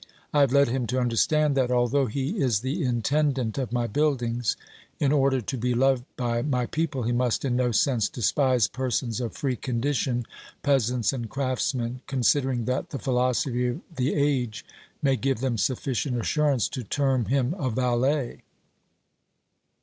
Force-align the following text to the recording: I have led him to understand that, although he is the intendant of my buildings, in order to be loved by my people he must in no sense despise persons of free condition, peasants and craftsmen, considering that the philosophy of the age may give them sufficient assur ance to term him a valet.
I 0.33 0.39
have 0.39 0.51
led 0.51 0.67
him 0.67 0.87
to 0.87 0.99
understand 0.99 1.55
that, 1.57 1.69
although 1.69 2.07
he 2.07 2.39
is 2.39 2.61
the 2.61 2.83
intendant 2.83 3.59
of 3.59 3.71
my 3.71 3.85
buildings, 3.85 4.57
in 4.99 5.11
order 5.11 5.41
to 5.41 5.57
be 5.59 5.75
loved 5.75 6.05
by 6.17 6.41
my 6.41 6.65
people 6.65 7.03
he 7.03 7.11
must 7.11 7.45
in 7.45 7.55
no 7.55 7.71
sense 7.71 8.09
despise 8.09 8.67
persons 8.67 9.21
of 9.21 9.37
free 9.37 9.55
condition, 9.55 10.25
peasants 10.63 11.13
and 11.13 11.29
craftsmen, 11.29 12.01
considering 12.07 12.65
that 12.65 12.89
the 12.89 12.97
philosophy 12.97 13.67
of 13.67 13.81
the 13.95 14.15
age 14.15 14.65
may 15.03 15.15
give 15.15 15.39
them 15.39 15.59
sufficient 15.59 16.17
assur 16.19 16.49
ance 16.49 16.67
to 16.69 16.83
term 16.83 17.25
him 17.25 17.53
a 17.59 17.69
valet. 17.69 18.41